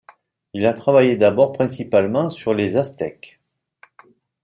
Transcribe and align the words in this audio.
Il 0.55 0.65
a 0.65 0.73
travaillé 0.73 1.15
d'abord 1.15 1.51
principalement 1.53 2.31
sur 2.31 2.55
les 2.55 2.75
Aztèques. 2.75 3.39